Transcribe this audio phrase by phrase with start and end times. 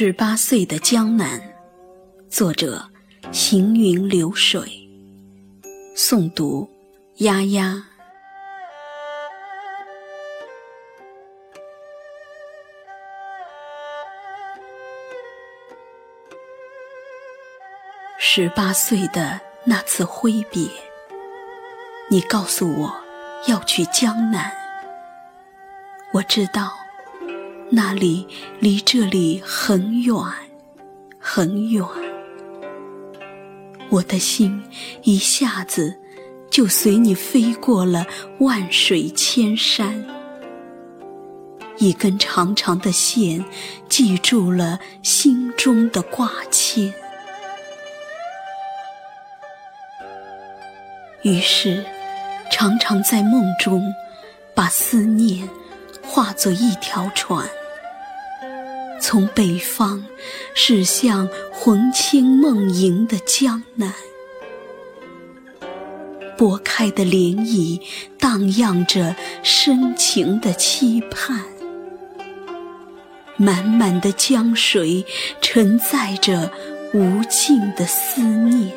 [0.00, 1.42] 十八岁的江南，
[2.30, 2.88] 作者：
[3.32, 4.60] 行云流水，
[5.96, 6.70] 诵读：
[7.16, 7.82] 丫丫。
[18.20, 20.68] 十八岁的那次挥别，
[22.08, 22.96] 你告诉我
[23.48, 24.52] 要去江南，
[26.12, 26.87] 我知道。
[27.70, 28.26] 那里
[28.60, 30.16] 离这里很远，
[31.18, 31.84] 很远。
[33.90, 34.62] 我的心
[35.02, 35.98] 一下子
[36.50, 38.06] 就随你飞过了
[38.40, 40.04] 万水千山。
[41.76, 43.44] 一根长长的线
[43.88, 46.92] 系住了心中的挂牵，
[51.22, 51.84] 于是
[52.50, 53.82] 常常在梦中
[54.54, 55.48] 把思念
[56.02, 57.48] 化作一条船。
[59.10, 60.04] 从北方
[60.52, 63.90] 驶向魂牵梦萦的江南，
[66.36, 67.80] 拨开的涟漪
[68.18, 71.42] 荡漾着深情的期盼，
[73.38, 75.02] 满满的江水
[75.40, 76.52] 承载着
[76.92, 78.70] 无尽的思念。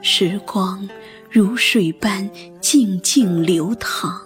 [0.00, 0.88] 时光
[1.30, 2.30] 如水般
[2.62, 4.18] 静静流淌。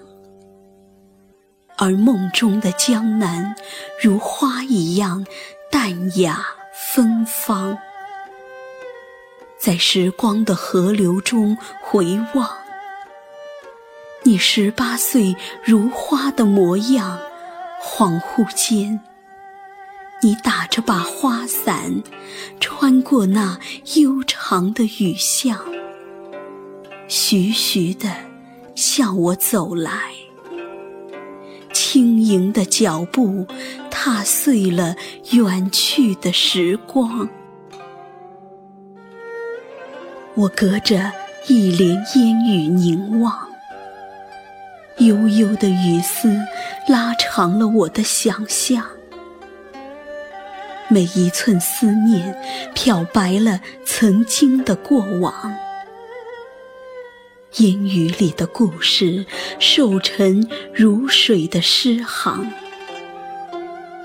[1.87, 3.55] 而梦中的江南，
[4.03, 5.25] 如花一样
[5.71, 7.79] 淡雅芬芳。
[9.57, 12.51] 在时光的河流中回望，
[14.25, 17.21] 你十八岁如花的模样，
[17.81, 18.99] 恍惚间，
[20.23, 22.03] 你打着把花伞，
[22.59, 23.61] 穿过那
[23.95, 25.61] 悠长的雨巷，
[27.07, 28.13] 徐徐地
[28.75, 30.16] 向我走来。
[31.97, 33.47] 轻盈的脚步，
[33.91, 34.97] 踏碎了
[35.31, 37.27] 远去的时光。
[40.35, 41.11] 我隔着
[41.49, 43.49] 一帘烟雨凝望，
[44.99, 46.37] 悠悠的雨丝
[46.87, 48.85] 拉长了我的想象，
[50.91, 52.39] 每一寸思念
[52.75, 55.57] 漂白了曾经的过往。
[57.59, 59.25] 烟雨里的故事，
[59.59, 62.53] 瘦沉如水的诗行，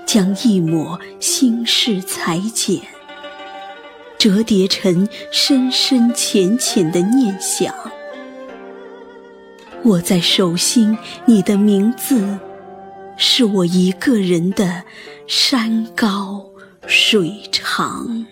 [0.06, 2.80] 将一抹心事裁剪，
[4.16, 7.74] 折叠成深深浅浅的念想。
[9.84, 10.96] 握在手心，
[11.26, 12.38] 你的名字，
[13.18, 14.84] 是我一个人的
[15.26, 16.46] 山高
[16.86, 18.26] 水长。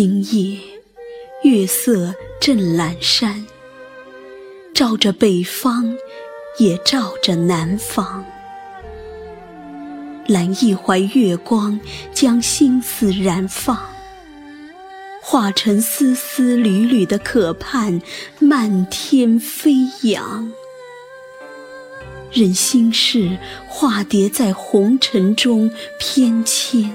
[0.00, 0.60] 今夜，
[1.42, 3.44] 月色正阑珊，
[4.72, 5.92] 照着北方，
[6.60, 8.24] 也照着南方。
[10.28, 11.80] 揽一怀月光，
[12.14, 13.76] 将心思燃放，
[15.20, 18.00] 化成丝丝缕缕的渴盼，
[18.38, 19.72] 漫天飞
[20.02, 20.52] 扬。
[22.30, 23.36] 任心事
[23.66, 26.88] 化蝶在红尘中翩跹。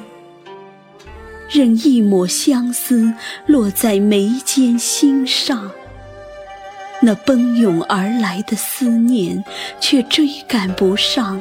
[1.54, 3.14] 任一抹相思
[3.46, 5.70] 落在眉间心上，
[7.00, 9.46] 那奔涌而来的思念，
[9.80, 11.40] 却追赶不上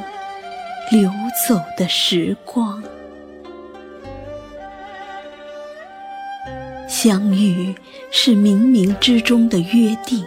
[0.90, 1.10] 流
[1.48, 2.84] 走的时光。
[6.86, 7.74] 相遇
[8.10, 10.22] 是冥冥之中的约定，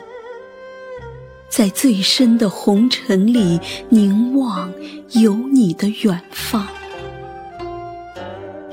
[1.47, 3.59] 在最深的红尘里
[3.90, 4.73] 凝望
[5.12, 6.67] 有你的远方。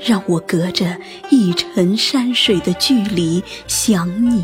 [0.05, 0.97] 让我隔着
[1.29, 4.43] 一程山水的距离想你，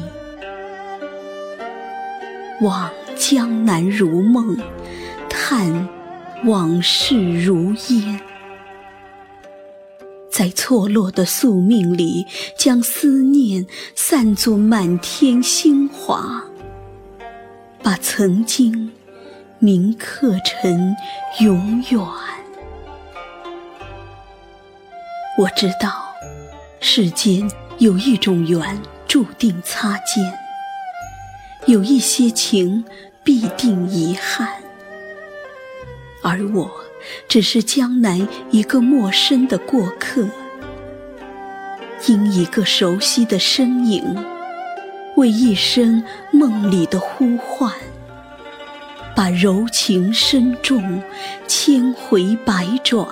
[2.62, 4.58] 望江南如梦，
[5.30, 5.88] 叹
[6.46, 8.20] 往事如烟。
[10.30, 12.26] 在错落的宿命里，
[12.58, 16.42] 将思念散作满天星华，
[17.84, 18.92] 把曾经
[19.60, 20.96] 铭刻成
[21.42, 22.00] 永远。
[25.40, 26.14] 我知道，
[26.82, 28.78] 世间有一种缘
[29.08, 30.38] 注定擦肩，
[31.66, 32.84] 有一些情
[33.24, 34.50] 必定遗憾，
[36.22, 36.70] 而我
[37.30, 40.28] 只是江南一个陌生的过客，
[42.08, 44.04] 因一个熟悉的身影，
[45.16, 46.04] 为一声
[46.34, 47.74] 梦里的呼唤，
[49.16, 51.02] 把柔情深重
[51.48, 53.08] 千回百转。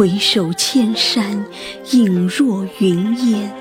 [0.00, 1.44] 回首千山，
[1.90, 3.52] 影若云烟。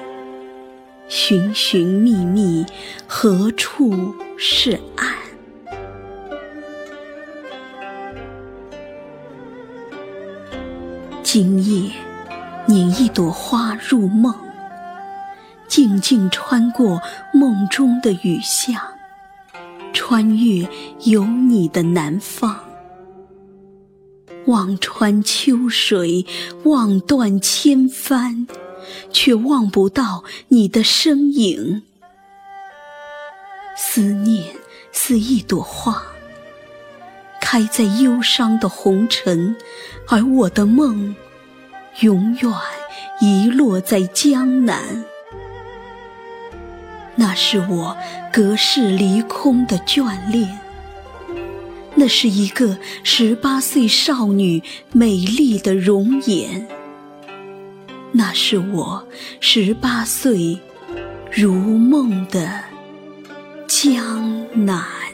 [1.09, 2.65] 寻寻觅觅，
[3.05, 5.15] 何处是岸？
[11.21, 11.91] 今夜，
[12.69, 14.33] 拈一朵花入梦，
[15.67, 17.01] 静静穿过
[17.33, 18.81] 梦中的雨巷，
[19.91, 20.65] 穿越
[21.01, 22.68] 有你的南方。
[24.49, 26.25] 望穿秋水，
[26.63, 28.47] 望断千帆，
[29.13, 31.83] 却望不到你的身影。
[33.77, 34.55] 思念
[34.91, 36.01] 似一朵花，
[37.39, 39.55] 开在忧伤的红尘，
[40.07, 41.15] 而我的梦，
[41.99, 42.51] 永远
[43.21, 45.05] 遗落在江南。
[47.15, 47.95] 那是我
[48.33, 50.59] 隔世离空的眷恋。
[51.99, 54.63] 那是一个十八岁少女
[54.93, 56.65] 美丽的容颜，
[58.13, 59.05] 那是我
[59.41, 60.57] 十八岁
[61.29, 62.63] 如梦的
[63.67, 65.08] 江南。